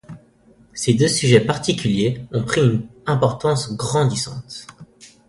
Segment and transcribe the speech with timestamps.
[0.73, 4.65] Ces deux sujets particuliers ont pris une importance grandissante.